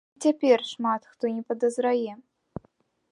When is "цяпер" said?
0.27-0.63